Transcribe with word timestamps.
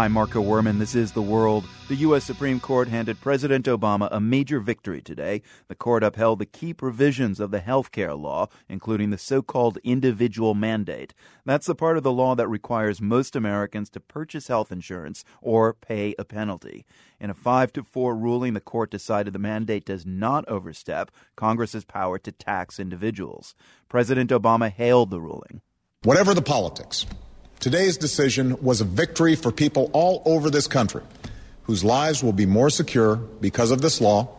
I'm 0.00 0.12
Marco 0.12 0.42
Werman. 0.42 0.78
This 0.78 0.94
is 0.94 1.12
The 1.12 1.20
World. 1.20 1.66
The 1.88 1.96
U.S. 1.96 2.24
Supreme 2.24 2.58
Court 2.58 2.88
handed 2.88 3.20
President 3.20 3.66
Obama 3.66 4.08
a 4.10 4.18
major 4.18 4.58
victory 4.58 5.02
today. 5.02 5.42
The 5.68 5.74
court 5.74 6.02
upheld 6.02 6.38
the 6.38 6.46
key 6.46 6.72
provisions 6.72 7.38
of 7.38 7.50
the 7.50 7.60
health 7.60 7.92
care 7.92 8.14
law, 8.14 8.48
including 8.66 9.10
the 9.10 9.18
so 9.18 9.42
called 9.42 9.76
individual 9.84 10.54
mandate. 10.54 11.12
That's 11.44 11.66
the 11.66 11.74
part 11.74 11.98
of 11.98 12.02
the 12.02 12.12
law 12.12 12.34
that 12.36 12.48
requires 12.48 13.02
most 13.02 13.36
Americans 13.36 13.90
to 13.90 14.00
purchase 14.00 14.48
health 14.48 14.72
insurance 14.72 15.22
or 15.42 15.74
pay 15.74 16.14
a 16.18 16.24
penalty. 16.24 16.86
In 17.20 17.28
a 17.28 17.34
5 17.34 17.70
to 17.74 17.82
4 17.82 18.16
ruling, 18.16 18.54
the 18.54 18.60
court 18.60 18.90
decided 18.90 19.34
the 19.34 19.38
mandate 19.38 19.84
does 19.84 20.06
not 20.06 20.48
overstep 20.48 21.10
Congress's 21.36 21.84
power 21.84 22.18
to 22.20 22.32
tax 22.32 22.80
individuals. 22.80 23.54
President 23.90 24.30
Obama 24.30 24.72
hailed 24.72 25.10
the 25.10 25.20
ruling. 25.20 25.60
Whatever 26.04 26.32
the 26.32 26.40
politics, 26.40 27.04
Today's 27.60 27.98
decision 27.98 28.56
was 28.62 28.80
a 28.80 28.86
victory 28.86 29.36
for 29.36 29.52
people 29.52 29.90
all 29.92 30.22
over 30.24 30.48
this 30.48 30.66
country 30.66 31.02
whose 31.64 31.84
lives 31.84 32.24
will 32.24 32.32
be 32.32 32.46
more 32.46 32.70
secure 32.70 33.16
because 33.16 33.70
of 33.70 33.82
this 33.82 34.00
law 34.00 34.30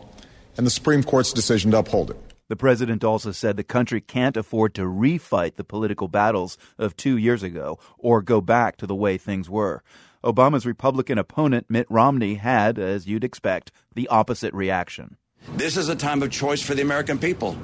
and 0.56 0.66
the 0.66 0.72
Supreme 0.72 1.04
Court's 1.04 1.32
decision 1.32 1.70
to 1.70 1.78
uphold 1.78 2.10
it. 2.10 2.16
The 2.48 2.56
president 2.56 3.04
also 3.04 3.30
said 3.30 3.56
the 3.56 3.62
country 3.62 4.00
can't 4.00 4.36
afford 4.36 4.74
to 4.74 4.82
refight 4.82 5.54
the 5.54 5.62
political 5.62 6.08
battles 6.08 6.58
of 6.78 6.96
two 6.96 7.16
years 7.16 7.44
ago 7.44 7.78
or 7.96 8.22
go 8.22 8.40
back 8.40 8.76
to 8.78 8.88
the 8.88 8.94
way 8.96 9.18
things 9.18 9.48
were. 9.48 9.84
Obama's 10.24 10.66
Republican 10.66 11.16
opponent, 11.16 11.66
Mitt 11.68 11.86
Romney, 11.88 12.34
had, 12.34 12.76
as 12.76 13.06
you'd 13.06 13.22
expect, 13.22 13.70
the 13.94 14.08
opposite 14.08 14.52
reaction. 14.52 15.16
This 15.54 15.76
is 15.76 15.88
a 15.88 15.94
time 15.94 16.24
of 16.24 16.32
choice 16.32 16.60
for 16.60 16.74
the 16.74 16.82
American 16.82 17.20
people. 17.20 17.56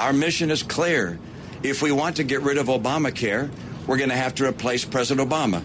Our 0.00 0.12
mission 0.12 0.50
is 0.50 0.64
clear. 0.64 1.20
If 1.62 1.82
we 1.82 1.92
want 1.92 2.16
to 2.16 2.24
get 2.24 2.42
rid 2.42 2.58
of 2.58 2.66
Obamacare, 2.66 3.48
we're 3.86 3.98
going 3.98 4.10
to 4.10 4.16
have 4.16 4.34
to 4.36 4.46
replace 4.46 4.84
President 4.84 5.28
Obama. 5.28 5.64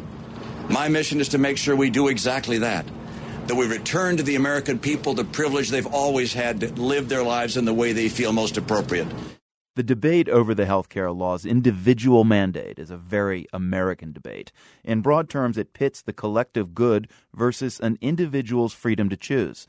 My 0.69 0.87
mission 0.87 1.19
is 1.19 1.29
to 1.29 1.37
make 1.37 1.57
sure 1.57 1.75
we 1.75 1.89
do 1.89 2.07
exactly 2.09 2.59
that. 2.59 2.85
That 3.47 3.55
we 3.55 3.67
return 3.67 4.17
to 4.17 4.23
the 4.23 4.35
American 4.35 4.77
people 4.77 5.13
the 5.13 5.25
privilege 5.25 5.69
they've 5.69 5.87
always 5.87 6.33
had 6.33 6.59
to 6.59 6.73
live 6.73 7.09
their 7.09 7.23
lives 7.23 7.57
in 7.57 7.65
the 7.65 7.73
way 7.73 7.93
they 7.93 8.09
feel 8.09 8.31
most 8.31 8.57
appropriate. 8.57 9.07
The 9.75 9.83
debate 9.83 10.27
over 10.27 10.53
the 10.53 10.65
health 10.65 10.89
care 10.89 11.09
law's 11.09 11.45
individual 11.45 12.25
mandate 12.25 12.77
is 12.77 12.91
a 12.91 12.97
very 12.97 13.47
American 13.53 14.11
debate. 14.11 14.51
In 14.83 15.01
broad 15.01 15.29
terms, 15.29 15.57
it 15.57 15.73
pits 15.73 16.01
the 16.01 16.11
collective 16.11 16.75
good 16.75 17.07
versus 17.33 17.79
an 17.79 17.97
individual's 18.01 18.73
freedom 18.73 19.07
to 19.09 19.15
choose. 19.15 19.67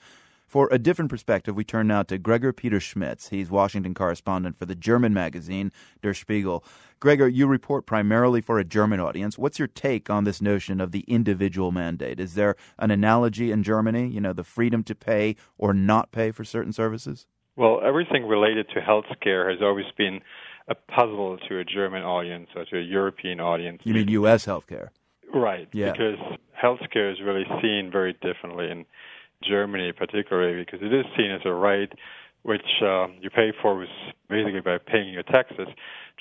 For 0.51 0.69
a 0.73 0.81
different 0.81 1.13
perspective, 1.13 1.55
we 1.55 1.63
turn 1.63 1.87
now 1.87 2.03
to 2.03 2.19
Gregor 2.19 2.53
Peter 2.53 2.81
Schmitz. 2.81 3.29
He's 3.29 3.53
Washington 3.53 3.95
correspondent 3.95 4.57
for 4.57 4.67
the 4.67 4.75
German 4.75 5.15
magazine 5.15 5.71
Der 6.03 6.13
Spiegel. 6.13 6.65
Gregor, 6.99 7.29
you 7.29 7.47
report 7.47 7.87
primarily 7.87 8.41
for 8.41 8.59
a 8.59 8.65
German 8.65 8.99
audience. 8.99 9.39
What's 9.39 9.61
your 9.61 9.69
take 9.69 10.11
on 10.11 10.25
this 10.25 10.43
notion 10.43 10.81
of 10.81 10.91
the 10.91 11.05
individual 11.07 11.71
mandate? 11.71 12.19
Is 12.19 12.35
there 12.35 12.57
an 12.81 12.91
analogy 12.91 13.53
in 13.53 13.63
Germany, 13.63 14.09
you 14.09 14.21
know, 14.21 14.33
the 14.33 14.43
freedom 14.43 14.83
to 14.83 14.95
pay 14.97 15.37
or 15.57 15.73
not 15.73 16.11
pay 16.11 16.33
for 16.33 16.43
certain 16.43 16.73
services? 16.73 17.29
Well, 17.55 17.81
everything 17.85 18.27
related 18.27 18.67
to 18.71 18.81
healthcare 18.81 19.49
has 19.53 19.63
always 19.63 19.87
been 19.97 20.21
a 20.67 20.75
puzzle 20.75 21.39
to 21.49 21.59
a 21.61 21.65
German 21.65 22.03
audience 22.03 22.49
or 22.57 22.65
to 22.65 22.77
a 22.77 22.83
European 22.83 23.39
audience. 23.39 23.83
You 23.85 23.95
mean 23.95 24.09
U.S. 24.09 24.47
healthcare? 24.47 24.89
Right, 25.33 25.69
yeah. 25.71 25.93
because 25.93 26.19
healthcare 26.61 27.13
is 27.13 27.21
really 27.25 27.45
seen 27.63 27.89
very 27.93 28.15
differently 28.15 28.69
in 28.69 28.85
Germany, 29.43 29.93
particularly 29.93 30.65
because 30.65 30.81
it 30.83 30.93
is 30.93 31.05
seen 31.17 31.31
as 31.31 31.41
a 31.45 31.53
right 31.53 31.93
which 32.43 32.67
um, 32.83 33.17
you 33.21 33.29
pay 33.29 33.53
for 33.61 33.87
basically 34.29 34.61
by 34.61 34.79
paying 34.79 35.13
your 35.13 35.23
taxes. 35.23 35.69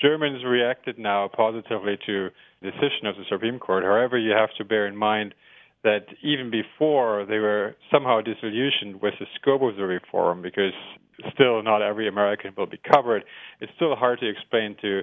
Germans 0.00 0.44
reacted 0.44 0.98
now 0.98 1.28
positively 1.34 1.98
to 2.06 2.28
the 2.60 2.70
decision 2.70 3.06
of 3.06 3.16
the 3.16 3.24
Supreme 3.28 3.58
Court. 3.58 3.84
However, 3.84 4.18
you 4.18 4.32
have 4.32 4.50
to 4.58 4.64
bear 4.64 4.86
in 4.86 4.96
mind 4.96 5.34
that 5.82 6.06
even 6.22 6.50
before 6.50 7.24
they 7.26 7.38
were 7.38 7.74
somehow 7.90 8.20
disillusioned 8.20 9.00
with 9.00 9.14
the 9.18 9.26
scope 9.40 9.62
of 9.62 9.76
the 9.76 9.86
reform 9.86 10.42
because 10.42 10.72
still 11.32 11.62
not 11.62 11.80
every 11.80 12.06
American 12.06 12.52
will 12.56 12.66
be 12.66 12.80
covered. 12.92 13.24
It's 13.60 13.72
still 13.76 13.96
hard 13.96 14.20
to 14.20 14.28
explain 14.28 14.76
to 14.82 15.00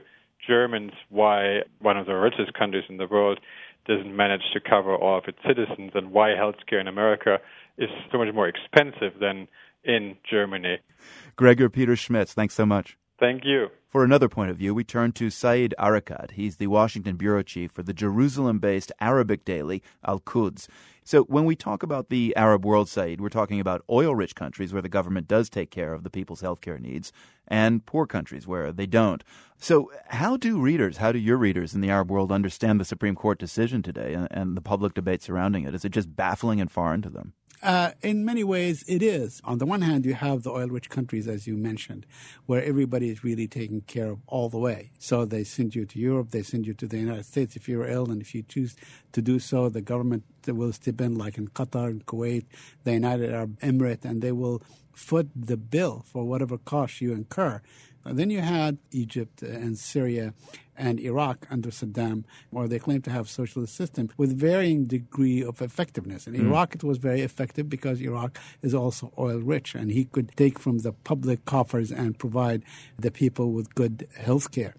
Germans 0.47 0.91
why 1.09 1.61
one 1.79 1.97
of 1.97 2.05
the 2.05 2.13
richest 2.13 2.53
countries 2.53 2.83
in 2.89 2.97
the 2.97 3.07
world 3.07 3.39
doesn't 3.87 4.15
manage 4.15 4.43
to 4.53 4.59
cover 4.59 4.95
all 4.95 5.17
of 5.17 5.23
its 5.27 5.39
citizens 5.47 5.91
and 5.95 6.11
why 6.11 6.29
healthcare 6.29 6.79
in 6.79 6.87
America 6.87 7.37
is 7.77 7.89
so 8.11 8.17
much 8.17 8.33
more 8.33 8.47
expensive 8.47 9.19
than 9.19 9.47
in 9.83 10.17
Germany. 10.29 10.77
Gregor 11.35 11.69
Peter 11.69 11.95
Schmitz, 11.95 12.33
thanks 12.33 12.53
so 12.53 12.65
much. 12.65 12.97
Thank 13.19 13.45
you. 13.45 13.69
For 13.87 14.03
another 14.03 14.29
point 14.29 14.51
of 14.51 14.57
view, 14.57 14.75
we 14.75 14.83
turn 14.83 15.11
to 15.13 15.29
Saeed 15.29 15.73
Arikat. 15.79 16.31
He's 16.31 16.57
the 16.57 16.67
Washington 16.67 17.15
bureau 17.15 17.41
chief 17.41 17.71
for 17.71 17.81
the 17.81 17.93
Jerusalem 17.93 18.59
based 18.59 18.91
Arabic 18.99 19.43
daily 19.43 19.81
Al 20.05 20.19
Quds. 20.19 20.67
So, 21.03 21.23
when 21.23 21.45
we 21.45 21.55
talk 21.55 21.83
about 21.83 22.09
the 22.09 22.35
Arab 22.35 22.65
world, 22.65 22.89
Saeed, 22.89 23.21
we're 23.21 23.29
talking 23.29 23.59
about 23.59 23.83
oil 23.89 24.13
rich 24.13 24.35
countries 24.35 24.73
where 24.73 24.81
the 24.81 24.89
government 24.89 25.27
does 25.27 25.49
take 25.49 25.71
care 25.71 25.93
of 25.93 26.03
the 26.03 26.09
people's 26.09 26.41
healthcare 26.41 26.79
needs 26.79 27.11
and 27.47 27.85
poor 27.85 28.05
countries 28.05 28.45
where 28.45 28.71
they 28.71 28.85
don't. 28.85 29.23
So, 29.57 29.89
how 30.09 30.37
do 30.37 30.59
readers, 30.59 30.97
how 30.97 31.11
do 31.11 31.17
your 31.17 31.37
readers 31.37 31.73
in 31.73 31.81
the 31.81 31.89
Arab 31.89 32.11
world 32.11 32.31
understand 32.31 32.79
the 32.79 32.85
Supreme 32.85 33.15
Court 33.15 33.39
decision 33.39 33.81
today 33.81 34.13
and, 34.13 34.27
and 34.29 34.57
the 34.57 34.61
public 34.61 34.93
debate 34.93 35.23
surrounding 35.23 35.63
it? 35.63 35.73
Is 35.73 35.85
it 35.85 35.89
just 35.89 36.15
baffling 36.15 36.61
and 36.61 36.69
foreign 36.69 37.01
to 37.01 37.09
them? 37.09 37.33
Uh, 37.63 37.91
in 38.03 38.23
many 38.23 38.43
ways, 38.43 38.83
it 38.87 39.01
is. 39.01 39.41
On 39.43 39.57
the 39.57 39.65
one 39.65 39.81
hand, 39.81 40.05
you 40.05 40.13
have 40.13 40.43
the 40.43 40.51
oil 40.51 40.67
rich 40.67 40.89
countries, 40.89 41.27
as 41.27 41.47
you 41.47 41.57
mentioned, 41.57 42.05
where 42.45 42.63
everybody 42.63 43.09
is 43.09 43.23
really 43.23 43.47
taken 43.47 43.81
care 43.81 44.11
of 44.11 44.19
all 44.27 44.47
the 44.47 44.59
way. 44.59 44.91
So 44.99 45.25
they 45.25 45.43
send 45.43 45.73
you 45.73 45.85
to 45.85 45.99
Europe, 45.99 46.29
they 46.29 46.43
send 46.43 46.67
you 46.67 46.75
to 46.75 46.87
the 46.87 46.99
United 46.99 47.25
States 47.25 47.55
if 47.55 47.67
you're 47.67 47.87
ill, 47.87 48.11
and 48.11 48.21
if 48.21 48.35
you 48.35 48.43
choose 48.43 48.75
to 49.13 49.21
do 49.23 49.39
so, 49.39 49.69
the 49.69 49.81
government 49.81 50.23
will 50.45 50.71
step 50.71 51.01
in, 51.01 51.15
like 51.15 51.37
in 51.37 51.47
Qatar 51.47 51.87
and 51.87 52.05
Kuwait, 52.05 52.45
the 52.83 52.93
United 52.93 53.33
Arab 53.33 53.59
Emirates, 53.61 54.05
and 54.05 54.21
they 54.21 54.31
will 54.31 54.61
foot 54.93 55.29
the 55.35 55.57
bill 55.57 56.05
for 56.05 56.25
whatever 56.25 56.57
cost 56.59 57.01
you 57.01 57.11
incur. 57.13 57.61
Then 58.13 58.29
you 58.29 58.41
had 58.41 58.77
Egypt 58.91 59.41
and 59.41 59.77
Syria 59.77 60.33
and 60.77 60.99
Iraq 60.99 61.47
under 61.49 61.69
Saddam, 61.69 62.23
where 62.51 62.67
they 62.67 62.79
claim 62.79 63.01
to 63.01 63.09
have 63.09 63.29
socialist 63.29 63.75
system 63.75 64.09
with 64.15 64.37
varying 64.37 64.85
degree 64.85 65.43
of 65.43 65.61
effectiveness. 65.61 66.27
In 66.27 66.33
mm. 66.33 66.45
Iraq, 66.45 66.75
it 66.75 66.83
was 66.83 66.99
very 66.99 67.21
effective 67.21 67.67
because 67.67 67.99
Iraq 67.99 68.37
is 68.61 68.73
also 68.73 69.11
oil 69.17 69.39
rich, 69.39 69.73
and 69.73 69.91
he 69.91 70.05
could 70.05 70.35
take 70.37 70.59
from 70.59 70.79
the 70.79 70.93
public 70.93 71.45
coffers 71.45 71.91
and 71.91 72.17
provide 72.19 72.63
the 72.97 73.11
people 73.11 73.51
with 73.51 73.73
good 73.73 74.07
health 74.17 74.51
care. 74.51 74.75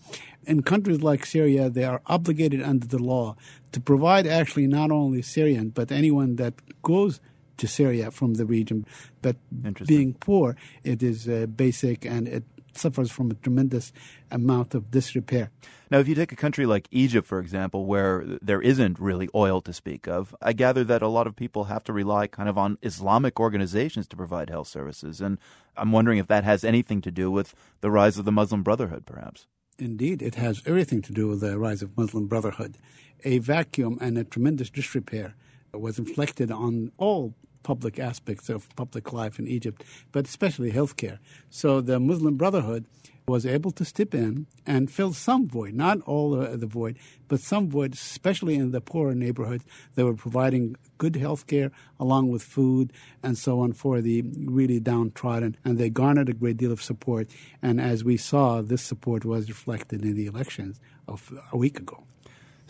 In 0.46 0.62
countries 0.62 1.02
like 1.02 1.26
Syria, 1.26 1.68
they 1.68 1.84
are 1.84 2.00
obligated 2.06 2.62
under 2.62 2.86
the 2.86 3.02
law 3.02 3.36
to 3.72 3.80
provide 3.80 4.26
actually 4.26 4.66
not 4.66 4.90
only 4.90 5.20
Syrian, 5.20 5.70
but 5.70 5.92
anyone 5.92 6.36
that 6.36 6.54
goes 6.82 7.20
to 7.58 7.66
Syria 7.66 8.10
from 8.10 8.34
the 8.34 8.46
region. 8.46 8.86
But 9.20 9.36
being 9.84 10.14
poor, 10.14 10.56
it 10.84 11.02
is 11.02 11.28
uh, 11.28 11.46
basic 11.46 12.06
and 12.06 12.28
it 12.28 12.44
suffers 12.76 13.10
from 13.10 13.30
a 13.30 13.34
tremendous 13.34 13.92
amount 14.30 14.74
of 14.74 14.90
disrepair. 14.90 15.50
Now, 15.90 15.98
if 15.98 16.08
you 16.08 16.14
take 16.14 16.32
a 16.32 16.36
country 16.36 16.66
like 16.66 16.88
Egypt, 16.90 17.26
for 17.26 17.40
example, 17.40 17.86
where 17.86 18.24
there 18.42 18.60
isn't 18.60 18.98
really 18.98 19.28
oil 19.34 19.60
to 19.62 19.72
speak 19.72 20.06
of, 20.06 20.34
I 20.42 20.52
gather 20.52 20.84
that 20.84 21.02
a 21.02 21.08
lot 21.08 21.26
of 21.26 21.34
people 21.34 21.64
have 21.64 21.84
to 21.84 21.92
rely 21.92 22.26
kind 22.26 22.48
of 22.48 22.58
on 22.58 22.78
Islamic 22.82 23.40
organizations 23.40 24.06
to 24.08 24.16
provide 24.16 24.50
health 24.50 24.68
services. 24.68 25.20
And 25.20 25.38
I'm 25.76 25.92
wondering 25.92 26.18
if 26.18 26.26
that 26.26 26.44
has 26.44 26.64
anything 26.64 27.00
to 27.02 27.10
do 27.10 27.30
with 27.30 27.54
the 27.80 27.90
rise 27.90 28.18
of 28.18 28.24
the 28.24 28.32
Muslim 28.32 28.62
Brotherhood, 28.62 29.06
perhaps. 29.06 29.46
Indeed, 29.78 30.22
it 30.22 30.34
has 30.34 30.62
everything 30.66 31.02
to 31.02 31.12
do 31.12 31.28
with 31.28 31.40
the 31.40 31.58
rise 31.58 31.82
of 31.82 31.96
Muslim 31.96 32.26
Brotherhood. 32.26 32.76
A 33.24 33.38
vacuum 33.38 33.96
and 34.00 34.18
a 34.18 34.24
tremendous 34.24 34.70
disrepair 34.70 35.34
was 35.72 35.98
inflicted 35.98 36.50
on 36.50 36.92
all 36.98 37.34
public 37.62 37.98
aspects 37.98 38.48
of 38.48 38.74
public 38.76 39.12
life 39.12 39.38
in 39.38 39.46
Egypt, 39.46 39.84
but 40.12 40.26
especially 40.26 40.72
healthcare. 40.72 41.18
So 41.50 41.80
the 41.80 41.98
Muslim 42.00 42.36
Brotherhood 42.36 42.84
was 43.26 43.44
able 43.44 43.70
to 43.70 43.84
step 43.84 44.14
in 44.14 44.46
and 44.66 44.90
fill 44.90 45.12
some 45.12 45.46
void, 45.46 45.74
not 45.74 46.00
all 46.06 46.30
the 46.30 46.66
void, 46.66 46.96
but 47.28 47.40
some 47.40 47.68
void, 47.68 47.92
especially 47.92 48.54
in 48.54 48.70
the 48.70 48.80
poorer 48.80 49.14
neighborhoods. 49.14 49.66
They 49.96 50.02
were 50.02 50.14
providing 50.14 50.76
good 50.96 51.14
health 51.16 51.46
care 51.46 51.70
along 52.00 52.30
with 52.30 52.42
food 52.42 52.90
and 53.22 53.36
so 53.36 53.60
on 53.60 53.74
for 53.74 54.00
the 54.00 54.22
really 54.22 54.80
downtrodden, 54.80 55.58
and 55.62 55.76
they 55.76 55.90
garnered 55.90 56.30
a 56.30 56.32
great 56.32 56.56
deal 56.56 56.72
of 56.72 56.82
support. 56.82 57.28
And 57.60 57.82
as 57.82 58.02
we 58.02 58.16
saw, 58.16 58.62
this 58.62 58.82
support 58.82 59.26
was 59.26 59.48
reflected 59.48 60.02
in 60.02 60.14
the 60.14 60.26
elections 60.26 60.80
of 61.06 61.30
a 61.52 61.56
week 61.58 61.78
ago. 61.78 62.04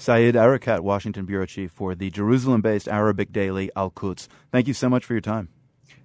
Saeed 0.00 0.36
Arikat, 0.36 0.80
Washington 0.80 1.24
Bureau 1.24 1.44
Chief 1.44 1.72
for 1.72 1.96
the 1.96 2.08
Jerusalem 2.08 2.60
based 2.60 2.86
Arabic 2.86 3.32
daily 3.32 3.68
Al 3.74 3.90
Quds. 3.90 4.28
Thank 4.52 4.68
you 4.68 4.74
so 4.74 4.88
much 4.88 5.04
for 5.04 5.12
your 5.12 5.20
time. 5.20 5.48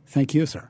Thank 0.07 0.33
you, 0.33 0.47
sir. 0.47 0.69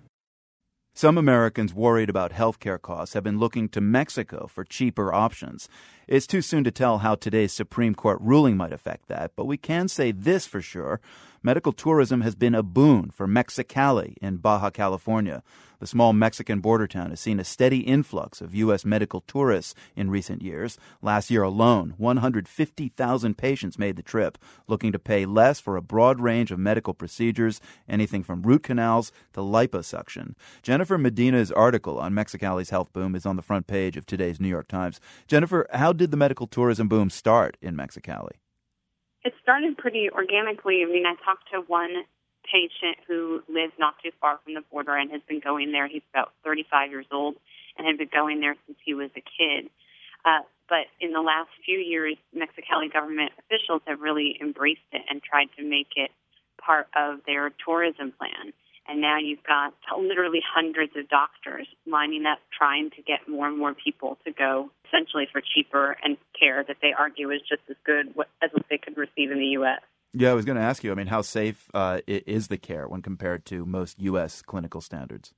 Some 0.94 1.18
Americans 1.18 1.74
worried 1.74 2.10
about 2.10 2.34
health 2.34 2.60
care 2.60 2.78
costs 2.78 3.14
have 3.14 3.24
been 3.24 3.40
looking 3.40 3.70
to 3.70 3.80
Mexico 3.80 4.48
for 4.48 4.66
cheaper 4.66 5.14
options. 5.14 5.70
It's 6.06 6.28
too 6.28 6.42
soon 6.42 6.66
to 6.66 6.72
tell 6.72 6.98
how 6.98 7.16
today's 7.16 7.54
Supreme 7.54 7.96
Court 7.96 8.20
ruling 8.22 8.58
might 8.58 8.74
affect 8.74 9.08
that, 9.08 9.32
but 9.38 9.46
we 9.46 9.56
can 9.56 9.88
say 9.88 10.12
this 10.12 10.46
for 10.46 10.62
sure. 10.62 11.00
Medical 11.44 11.74
tourism 11.74 12.22
has 12.22 12.34
been 12.34 12.56
a 12.56 12.64
boon 12.64 13.12
for 13.12 13.28
Mexicali 13.28 14.16
in 14.22 14.38
Baja 14.38 14.70
California. 14.70 15.44
The 15.80 15.88
small 15.88 16.14
Mexican 16.14 16.62
border 16.62 16.88
town 16.88 17.10
has 17.10 17.20
seen 17.20 17.42
a 17.42 17.44
steady 17.44 17.80
influx 17.80 18.40
of 18.40 18.56
U.S. 18.56 18.86
medical 18.86 19.20
tourists 19.20 19.76
in 19.98 20.10
recent 20.10 20.42
years. 20.42 20.78
Last 21.02 21.30
year 21.30 21.44
alone, 21.44 21.96
150,000 21.98 23.38
patients 23.38 23.78
made 23.78 23.98
the 23.98 24.02
trip, 24.02 24.38
looking 24.70 24.94
to 24.94 25.00
pay 25.00 25.26
less 25.26 25.60
for 25.60 25.76
a 25.76 25.82
broad 25.82 26.22
range 26.22 26.52
of 26.52 26.60
medical 26.60 26.94
procedures, 26.94 27.60
anything 27.90 28.24
from 28.24 28.44
root 28.44 28.64
canals 28.64 29.12
to 29.34 29.42
liposuction. 29.42 30.36
Jennifer 30.62 30.98
Medina's 30.98 31.52
article 31.52 32.00
on 32.00 32.14
Mexicali's 32.14 32.70
health 32.70 32.94
boom 32.94 33.14
is 33.14 33.26
on 33.26 33.36
the 33.36 33.42
front 33.42 33.68
page 33.68 33.98
of 33.98 34.06
today's 34.06 34.40
New 34.40 34.48
York 34.48 34.70
Times. 34.70 35.02
Jennifer, 35.28 35.68
how 35.74 35.92
did 35.92 36.12
the 36.12 36.18
medical 36.18 36.48
tourism 36.48 36.88
boom 36.88 37.10
start 37.10 37.58
in 37.62 37.76
Mexicali? 37.76 38.43
It 39.24 39.34
started 39.42 39.78
pretty 39.78 40.10
organically. 40.10 40.84
I 40.84 40.92
mean, 40.92 41.06
I 41.06 41.16
talked 41.24 41.50
to 41.52 41.62
one 41.62 42.04
patient 42.44 42.98
who 43.08 43.42
lives 43.48 43.72
not 43.80 43.96
too 44.04 44.12
far 44.20 44.40
from 44.44 44.54
the 44.54 44.62
border 44.70 44.96
and 44.96 45.12
has 45.12 45.22
been 45.28 45.40
going 45.40 45.72
there. 45.72 45.88
He's 45.88 46.04
about 46.14 46.34
35 46.44 46.92
years 46.92 47.06
old 47.12 47.36
and 47.78 47.88
had 47.88 47.98
been 47.98 48.10
going 48.12 48.42
there 48.42 48.56
since 48.68 48.78
he 48.84 48.94
was 48.94 49.10
a 49.16 49.24
kid. 49.24 49.70
Uh, 50.26 50.44
but 50.68 50.88
in 51.00 51.12
the 51.14 51.22
last 51.22 51.50
few 51.66 51.78
years, 51.80 52.16
Mexicali 52.36 52.92
government 52.92 53.32
officials 53.40 53.82
have 53.86 54.02
really 54.02 54.38
embraced 54.42 54.88
it 54.92 55.02
and 55.10 55.22
tried 55.24 55.48
to 55.58 55.64
make 55.64 55.96
it 55.96 56.12
part 56.60 56.88
of 56.96 57.20
their 57.26 57.52
tourism 57.66 58.14
plan. 58.18 58.54
And 58.88 59.00
now 59.00 59.18
you've 59.18 59.44
got 59.44 59.74
literally 59.98 60.42
hundreds 60.44 60.92
of 60.98 61.08
doctors 61.08 61.68
lining 61.88 62.26
up 62.26 62.40
trying 62.58 62.90
to 62.92 63.02
get 63.02 63.28
more 63.28 63.48
and 63.48 63.58
more 63.58 63.74
people 63.74 64.18
to 64.26 64.32
go 64.32 64.70
essentially 64.94 65.28
for 65.32 65.42
cheaper 65.42 65.98
and 66.04 66.18
care 66.38 66.64
that 66.68 66.78
they 66.82 66.94
argue 66.98 67.32
is 67.32 67.42
just 67.42 67.62
as 67.70 67.76
good 67.86 68.10
as 68.42 68.52
what 68.54 68.66
they 68.70 68.78
could 68.78 68.98
receive 68.98 69.32
in 69.32 69.40
the 69.40 69.58
U.S. 69.58 69.82
Yeah, 70.14 70.32
I 70.32 70.34
was 70.34 70.46
going 70.46 70.58
to 70.58 70.64
ask 70.64 70.84
you. 70.84 70.92
I 70.92 70.96
mean, 70.96 71.08
how 71.08 71.22
safe 71.22 71.70
uh, 71.74 72.02
is 72.08 72.48
the 72.48 72.58
care 72.58 72.88
when 72.88 73.02
compared 73.02 73.46
to 73.46 73.66
most 73.66 74.00
U.S. 74.02 74.42
clinical 74.42 74.82
standards? 74.82 75.34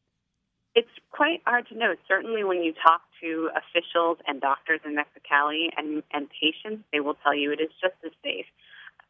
It's 0.76 0.90
quite 1.12 1.42
hard 1.46 1.68
to 1.70 1.78
know. 1.78 1.96
Certainly, 2.08 2.44
when 2.44 2.62
you 2.62 2.74
talk 2.74 3.02
to 3.22 3.50
officials 3.56 4.18
and 4.28 4.42
doctors 4.42 4.82
in 4.84 4.96
Mexicali 4.96 5.68
and, 5.78 6.04
and 6.12 6.28
patients, 6.30 6.84
they 6.92 7.00
will 7.00 7.16
tell 7.24 7.34
you 7.34 7.54
it 7.54 7.62
is 7.62 7.70
just 7.82 7.96
as 8.06 8.12
safe. 8.22 8.46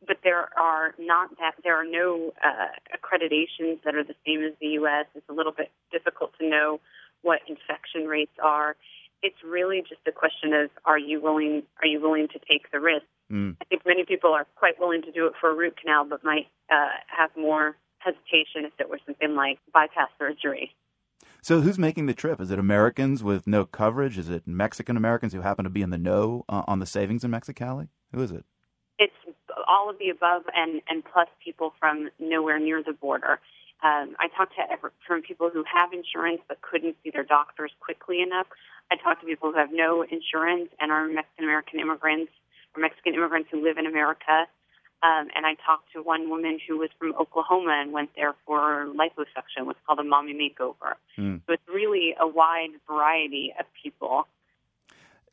But 0.05 0.17
there 0.23 0.49
are 0.59 0.93
not 0.99 1.31
that 1.39 1.53
there 1.63 1.75
are 1.75 1.85
no 1.85 2.31
uh, 2.43 2.67
accreditations 2.93 3.81
that 3.83 3.95
are 3.95 4.03
the 4.03 4.13
same 4.27 4.43
as 4.43 4.53
the 4.61 4.67
U.S. 4.79 5.07
It's 5.15 5.27
a 5.29 5.33
little 5.33 5.53
bit 5.53 5.71
difficult 5.91 6.33
to 6.39 6.47
know 6.47 6.79
what 7.23 7.39
infection 7.47 8.05
rates 8.05 8.37
are. 8.43 8.75
It's 9.25 9.43
really 9.43 9.81
just 9.81 10.01
a 10.07 10.11
question 10.11 10.53
of 10.53 10.69
are 10.85 10.99
you 10.99 11.19
willing 11.19 11.63
are 11.81 11.87
you 11.87 11.99
willing 11.99 12.27
to 12.27 12.39
take 12.47 12.71
the 12.71 12.79
risk? 12.79 13.05
Mm. 13.31 13.55
I 13.59 13.65
think 13.65 13.81
many 13.85 14.05
people 14.05 14.31
are 14.33 14.45
quite 14.55 14.79
willing 14.79 15.01
to 15.01 15.11
do 15.11 15.25
it 15.25 15.33
for 15.41 15.49
a 15.49 15.55
root 15.55 15.75
canal, 15.81 16.05
but 16.05 16.23
might 16.23 16.47
uh, 16.71 16.93
have 17.07 17.31
more 17.35 17.75
hesitation 17.97 18.65
if 18.65 18.73
it 18.79 18.87
were 18.87 18.99
something 19.03 19.35
like 19.35 19.57
bypass 19.73 20.09
surgery. 20.19 20.75
So, 21.41 21.61
who's 21.61 21.79
making 21.79 22.05
the 22.05 22.13
trip? 22.13 22.39
Is 22.39 22.51
it 22.51 22.59
Americans 22.59 23.23
with 23.23 23.47
no 23.47 23.65
coverage? 23.65 24.17
Is 24.17 24.29
it 24.29 24.47
Mexican 24.47 24.95
Americans 24.95 25.33
who 25.33 25.41
happen 25.41 25.63
to 25.63 25.69
be 25.69 25.81
in 25.81 25.89
the 25.89 25.97
know 25.97 26.45
uh, 26.47 26.63
on 26.67 26.79
the 26.79 26.85
savings 26.85 27.23
in 27.23 27.31
Mexicali? 27.31 27.87
Who 28.13 28.21
is 28.21 28.31
it? 28.31 28.45
It's 28.99 29.13
all 29.67 29.89
of 29.89 29.97
the 29.97 30.09
above, 30.09 30.43
and 30.55 30.81
and 30.87 31.03
plus 31.03 31.27
people 31.43 31.73
from 31.79 32.09
nowhere 32.19 32.59
near 32.59 32.83
the 32.83 32.93
border. 32.93 33.39
Um, 33.83 34.15
I 34.19 34.27
talked 34.35 34.53
to 34.55 34.63
from 35.05 35.21
people 35.21 35.49
who 35.51 35.63
have 35.71 35.93
insurance 35.93 36.41
but 36.47 36.61
couldn't 36.61 36.95
see 37.03 37.11
their 37.11 37.23
doctors 37.23 37.71
quickly 37.79 38.21
enough. 38.21 38.47
I 38.91 38.95
talked 38.95 39.21
to 39.21 39.27
people 39.27 39.51
who 39.51 39.57
have 39.57 39.69
no 39.71 40.03
insurance 40.03 40.69
and 40.79 40.91
are 40.91 41.07
Mexican 41.07 41.43
American 41.45 41.79
immigrants 41.79 42.31
or 42.75 42.81
Mexican 42.81 43.13
immigrants 43.13 43.49
who 43.51 43.63
live 43.63 43.77
in 43.77 43.85
America. 43.85 44.47
Um, 45.03 45.27
and 45.35 45.45
I 45.45 45.55
talked 45.65 45.91
to 45.93 46.01
one 46.01 46.29
woman 46.29 46.57
who 46.67 46.77
was 46.77 46.89
from 46.97 47.13
Oklahoma 47.19 47.77
and 47.79 47.91
went 47.91 48.09
there 48.15 48.33
for 48.45 48.87
liposuction, 48.87 49.65
what's 49.65 49.79
called 49.85 49.99
a 49.99 50.03
mommy 50.03 50.33
makeover. 50.33 50.95
Mm. 51.17 51.41
So 51.45 51.53
it's 51.53 51.67
really 51.67 52.15
a 52.19 52.27
wide 52.27 52.71
variety 52.87 53.53
of 53.59 53.65
people. 53.83 54.27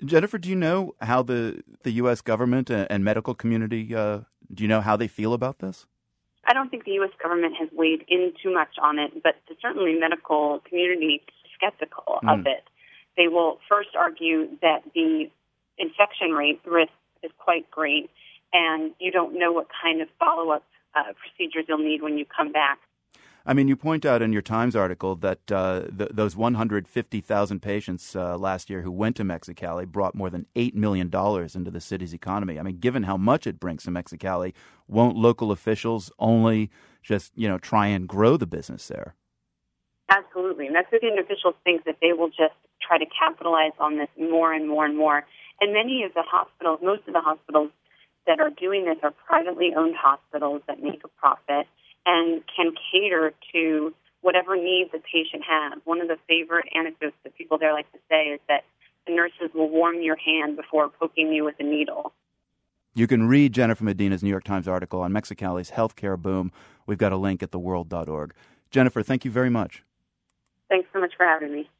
Jennifer, 0.04 0.36
do 0.36 0.48
you 0.48 0.56
know 0.56 0.94
how 1.00 1.22
the, 1.22 1.62
the 1.84 1.92
U.S. 1.92 2.20
government 2.20 2.70
and, 2.70 3.04
medical 3.04 3.34
community, 3.34 3.94
uh, 3.94 4.20
do 4.52 4.62
you 4.64 4.68
know 4.68 4.80
how 4.80 4.96
they 4.96 5.08
feel 5.08 5.32
about 5.32 5.60
this? 5.60 5.86
I 6.44 6.54
don't 6.54 6.70
think 6.70 6.84
the 6.84 6.92
U.S. 6.92 7.10
government 7.22 7.54
has 7.58 7.68
weighed 7.72 8.04
in 8.08 8.32
too 8.42 8.52
much 8.52 8.76
on 8.82 8.98
it, 8.98 9.22
but 9.22 9.36
certainly 9.60 9.94
medical 9.98 10.60
community 10.68 11.22
skeptical 11.56 12.18
mm. 12.22 12.32
of 12.32 12.46
it. 12.46 12.64
They 13.16 13.28
will 13.28 13.58
first 13.68 13.90
argue 13.96 14.48
that 14.60 14.82
the 14.94 15.30
infection 15.78 16.30
rate 16.32 16.60
risk 16.64 16.92
is 17.22 17.30
quite 17.38 17.70
great, 17.70 18.10
and 18.52 18.92
you 18.98 19.10
don't 19.10 19.38
know 19.38 19.52
what 19.52 19.68
kind 19.82 20.00
of 20.00 20.08
follow 20.18 20.50
up 20.50 20.64
uh, 20.94 21.12
procedures 21.20 21.66
you'll 21.68 21.78
need 21.78 22.02
when 22.02 22.18
you 22.18 22.24
come 22.24 22.52
back. 22.52 22.78
I 23.44 23.54
mean, 23.54 23.66
you 23.66 23.76
point 23.76 24.04
out 24.04 24.22
in 24.22 24.32
your 24.32 24.42
Times 24.42 24.76
article 24.76 25.16
that 25.16 25.50
uh, 25.50 25.82
th- 25.96 26.10
those 26.12 26.36
150,000 26.36 27.60
patients 27.60 28.14
uh, 28.14 28.38
last 28.38 28.70
year 28.70 28.82
who 28.82 28.92
went 28.92 29.16
to 29.16 29.24
Mexicali 29.24 29.86
brought 29.86 30.14
more 30.14 30.30
than 30.30 30.46
$8 30.54 30.74
million 30.74 31.08
into 31.08 31.70
the 31.70 31.80
city's 31.80 32.14
economy. 32.14 32.58
I 32.58 32.62
mean, 32.62 32.78
given 32.78 33.02
how 33.04 33.16
much 33.16 33.46
it 33.46 33.58
brings 33.58 33.84
to 33.84 33.90
Mexicali, 33.90 34.52
won't 34.86 35.16
local 35.16 35.50
officials 35.50 36.12
only 36.18 36.70
just, 37.02 37.32
you 37.34 37.48
know, 37.48 37.58
try 37.58 37.88
and 37.88 38.06
grow 38.06 38.36
the 38.36 38.46
business 38.46 38.86
there? 38.86 39.16
Absolutely. 40.08 40.68
Mexican 40.68 41.18
officials 41.18 41.54
think 41.64 41.84
that 41.84 41.96
they 42.00 42.12
will 42.12 42.28
just 42.28 42.54
try 42.80 42.98
to 42.98 43.06
capitalize 43.06 43.72
on 43.80 43.98
this 43.98 44.08
more 44.18 44.52
and 44.52 44.68
more 44.68 44.84
and 44.84 44.96
more. 44.96 45.24
And 45.60 45.72
many 45.72 46.04
of 46.04 46.14
the 46.14 46.22
hospitals, 46.22 46.80
most 46.82 47.08
of 47.08 47.14
the 47.14 47.20
hospitals 47.20 47.70
that 48.26 48.38
are 48.38 48.50
doing 48.50 48.84
this 48.84 48.98
are 49.02 49.12
privately 49.26 49.72
owned 49.76 49.96
hospitals 49.96 50.62
that 50.68 50.82
make 50.82 51.02
a 51.04 51.08
profit 51.08 51.66
and 52.06 52.42
can 52.54 52.72
cater 52.90 53.32
to 53.52 53.94
whatever 54.20 54.56
needs 54.56 54.90
a 54.94 54.98
patient 54.98 55.42
has. 55.46 55.80
One 55.84 56.00
of 56.00 56.08
the 56.08 56.16
favorite 56.28 56.66
anecdotes 56.74 57.16
that 57.24 57.36
people 57.36 57.58
there 57.58 57.72
like 57.72 57.90
to 57.92 57.98
say 58.08 58.26
is 58.26 58.40
that 58.48 58.64
the 59.06 59.14
nurses 59.14 59.50
will 59.54 59.68
warm 59.68 60.00
your 60.00 60.16
hand 60.16 60.56
before 60.56 60.88
poking 60.88 61.32
you 61.32 61.44
with 61.44 61.56
a 61.58 61.64
needle. 61.64 62.12
You 62.94 63.06
can 63.06 63.26
read 63.26 63.52
Jennifer 63.52 63.84
Medina's 63.84 64.22
New 64.22 64.30
York 64.30 64.44
Times 64.44 64.68
article 64.68 65.00
on 65.00 65.12
Mexicali's 65.12 65.70
healthcare 65.70 66.18
boom. 66.18 66.52
We've 66.86 66.98
got 66.98 67.12
a 67.12 67.16
link 67.16 67.42
at 67.42 67.50
theworld.org. 67.50 68.34
Jennifer, 68.70 69.02
thank 69.02 69.24
you 69.24 69.30
very 69.30 69.50
much. 69.50 69.82
Thanks 70.68 70.88
so 70.92 71.00
much 71.00 71.12
for 71.16 71.26
having 71.26 71.52
me. 71.52 71.70